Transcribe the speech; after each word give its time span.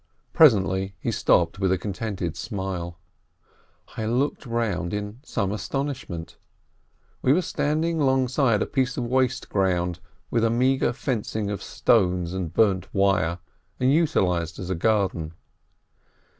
Presently 0.33 0.95
he 0.97 1.11
stopped, 1.11 1.59
with 1.59 1.71
a 1.71 1.77
contented 1.77 2.35
smile. 2.35 2.97
I 3.97 4.07
looked 4.07 4.47
round 4.47 4.95
in 4.95 5.19
some 5.21 5.51
astonishment. 5.51 6.37
We 7.21 7.33
were 7.33 7.43
standing 7.43 8.01
alongside 8.01 8.63
a 8.63 8.65
piece 8.65 8.97
of 8.97 9.05
waste 9.05 9.47
ground, 9.49 9.99
with 10.31 10.43
a 10.43 10.49
meagre 10.49 10.93
fencing 10.93 11.51
of 11.51 11.61
stones 11.61 12.33
and 12.33 12.51
burnt 12.51 12.91
wire, 12.95 13.37
and 13.79 13.93
utilized 13.93 14.57
as 14.57 14.71
a 14.71 14.75
garden. 14.75 15.35